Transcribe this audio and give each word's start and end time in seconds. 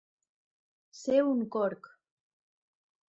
Ser 1.01 1.19
un 1.33 1.45
corc. 1.57 1.93